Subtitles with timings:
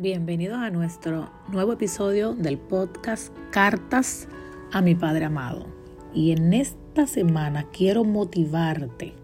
[0.00, 4.28] Bienvenidos a nuestro nuevo episodio del podcast Cartas
[4.70, 5.66] a mi Padre Amado.
[6.14, 9.14] Y en esta semana quiero motivarte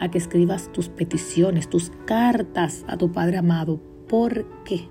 [0.00, 3.80] a que escribas tus peticiones, tus cartas a tu Padre Amado.
[4.08, 4.88] ¿Por qué?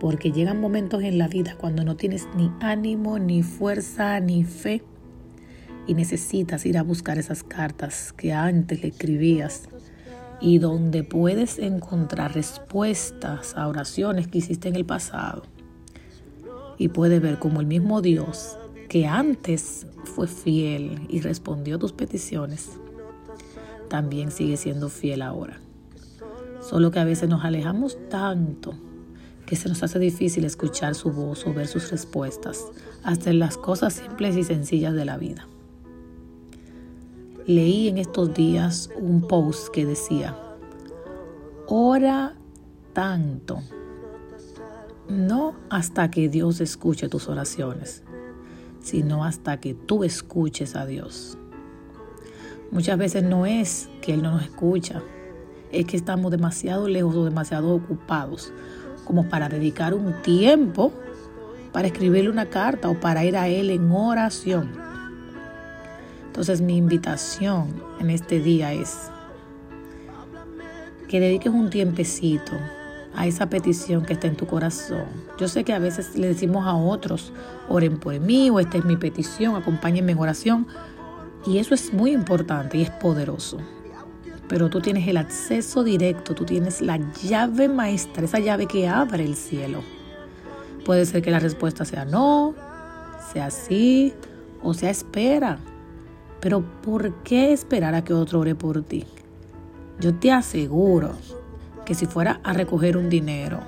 [0.00, 4.82] Porque llegan momentos en la vida cuando no tienes ni ánimo, ni fuerza, ni fe
[5.86, 9.68] y necesitas ir a buscar esas cartas que antes le escribías
[10.40, 15.42] y donde puedes encontrar respuestas a oraciones que hiciste en el pasado.
[16.78, 22.70] Y puedes ver como el mismo Dios que antes fue fiel y respondió tus peticiones,
[23.88, 25.60] también sigue siendo fiel ahora.
[26.60, 28.74] Solo que a veces nos alejamos tanto
[29.46, 32.66] que se nos hace difícil escuchar su voz o ver sus respuestas,
[33.02, 35.48] hasta en las cosas simples y sencillas de la vida.
[37.46, 40.36] Leí en estos días un post que decía,
[41.66, 42.34] ora
[42.92, 43.60] tanto,
[45.08, 48.02] no hasta que Dios escuche tus oraciones,
[48.80, 51.38] sino hasta que tú escuches a Dios.
[52.70, 55.02] Muchas veces no es que Él no nos escucha,
[55.72, 58.52] es que estamos demasiado lejos o demasiado ocupados
[59.04, 60.92] como para dedicar un tiempo
[61.72, 64.89] para escribirle una carta o para ir a Él en oración.
[66.30, 69.10] Entonces mi invitación en este día es
[71.08, 72.52] que dediques un tiempecito
[73.16, 75.06] a esa petición que está en tu corazón.
[75.40, 77.32] Yo sé que a veces le decimos a otros,
[77.68, 80.68] oren por mí o esta es mi petición, acompáñenme en oración.
[81.44, 83.58] Y eso es muy importante y es poderoso.
[84.48, 89.24] Pero tú tienes el acceso directo, tú tienes la llave maestra, esa llave que abre
[89.24, 89.82] el cielo.
[90.84, 92.54] Puede ser que la respuesta sea no,
[93.32, 94.14] sea sí
[94.62, 95.58] o sea espera.
[96.40, 99.04] Pero ¿por qué esperar a que otro ore por ti?
[100.00, 101.12] Yo te aseguro
[101.84, 103.60] que si fuera a recoger un dinero,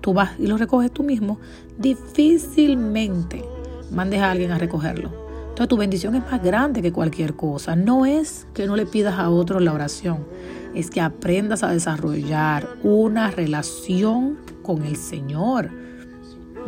[0.00, 1.38] tú vas y lo recoges tú mismo,
[1.78, 3.44] difícilmente
[3.90, 5.26] mandes a alguien a recogerlo.
[5.48, 7.76] Entonces tu bendición es más grande que cualquier cosa.
[7.76, 10.26] No es que no le pidas a otro la oración,
[10.74, 15.70] es que aprendas a desarrollar una relación con el Señor.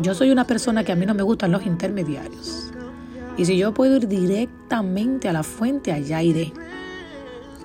[0.01, 2.73] Yo soy una persona que a mí no me gustan los intermediarios.
[3.39, 6.53] Y si yo puedo ir directamente a la fuente, allá iré.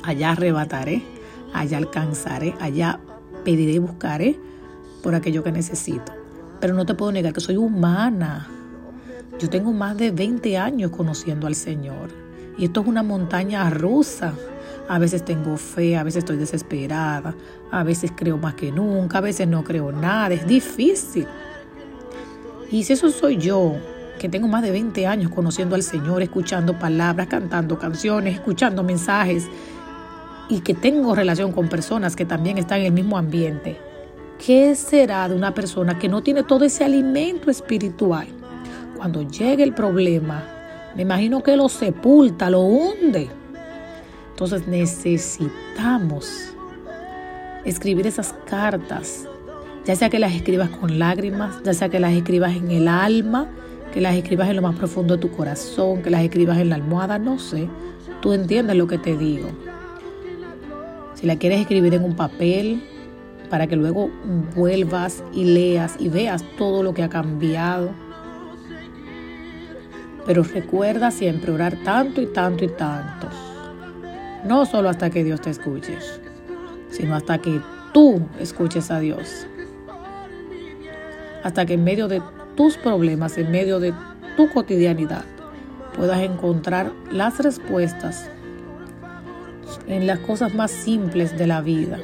[0.03, 1.01] Allá arrebataré,
[1.51, 2.99] allá alcanzaré, allá
[3.43, 4.39] pediré y buscaré
[5.01, 6.13] por aquello que necesito.
[6.59, 8.47] Pero no te puedo negar que soy humana.
[9.39, 12.09] Yo tengo más de 20 años conociendo al Señor.
[12.55, 14.35] Y esto es una montaña rusa.
[14.87, 17.33] A veces tengo fe, a veces estoy desesperada,
[17.71, 20.35] a veces creo más que nunca, a veces no creo nada.
[20.35, 21.25] Es difícil.
[22.69, 23.75] Y si eso soy yo,
[24.19, 29.47] que tengo más de 20 años conociendo al Señor, escuchando palabras, cantando canciones, escuchando mensajes
[30.49, 33.79] y que tengo relación con personas que también están en el mismo ambiente.
[34.45, 38.27] ¿Qué será de una persona que no tiene todo ese alimento espiritual?
[38.97, 40.43] Cuando llegue el problema,
[40.95, 43.29] me imagino que lo sepulta, lo hunde.
[44.31, 46.53] Entonces necesitamos
[47.65, 49.27] escribir esas cartas,
[49.85, 53.47] ya sea que las escribas con lágrimas, ya sea que las escribas en el alma,
[53.93, 56.75] que las escribas en lo más profundo de tu corazón, que las escribas en la
[56.75, 57.69] almohada, no sé.
[58.21, 59.49] Tú entiendes lo que te digo.
[61.13, 62.81] Si la quieres escribir en un papel,
[63.51, 64.09] para que luego
[64.55, 67.91] vuelvas y leas y veas todo lo que ha cambiado.
[70.25, 73.27] Pero recuerda siempre orar tanto y tanto y tanto.
[74.43, 75.99] No solo hasta que Dios te escuche,
[76.89, 77.61] sino hasta que
[77.93, 79.45] tú escuches a Dios.
[81.43, 82.23] Hasta que en medio de
[82.55, 83.93] tus problemas, en medio de
[84.37, 85.25] tu cotidianidad,
[85.95, 88.29] puedas encontrar las respuestas
[89.87, 91.99] en las cosas más simples de la vida.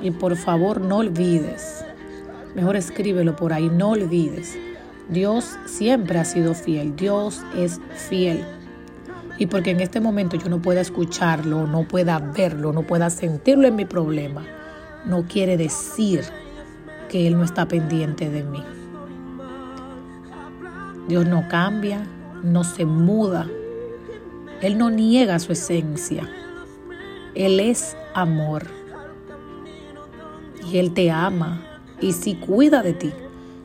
[0.00, 1.84] Y por favor no olvides,
[2.54, 4.58] mejor escríbelo por ahí, no olvides.
[5.08, 8.44] Dios siempre ha sido fiel, Dios es fiel.
[9.38, 13.68] Y porque en este momento yo no pueda escucharlo, no pueda verlo, no pueda sentirlo
[13.68, 14.44] en mi problema,
[15.04, 16.22] no quiere decir
[17.08, 18.62] que Él no está pendiente de mí.
[21.08, 22.04] Dios no cambia,
[22.42, 23.48] no se muda.
[24.60, 26.28] Él no niega su esencia.
[27.34, 28.66] Él es amor.
[30.66, 31.62] Y Él te ama.
[32.00, 33.12] Y si cuida de ti,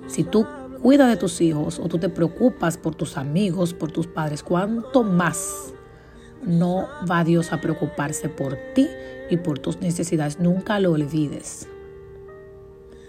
[0.07, 0.45] si tú
[0.83, 5.03] cuidas de tus hijos o tú te preocupas por tus amigos, por tus padres, ¿cuánto
[5.03, 5.73] más
[6.43, 8.87] no va Dios a preocuparse por ti
[9.31, 10.39] y por tus necesidades?
[10.39, 11.67] Nunca lo olvides.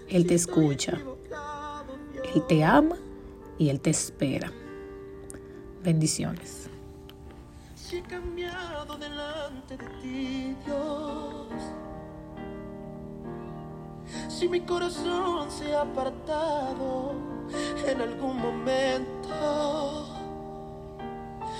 [0.09, 0.99] Él te escucha.
[2.33, 2.95] Él te ama
[3.57, 4.51] y Él te espera.
[5.83, 6.69] Bendiciones.
[7.75, 11.47] Si he cambiado delante de ti, Dios.
[14.27, 17.13] si mi corazón se ha apartado
[17.87, 20.07] en algún momento.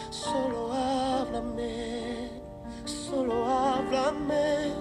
[0.10, 2.30] Solo háblame,
[2.86, 4.74] solo háblame,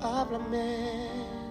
[0.00, 1.23] háblame.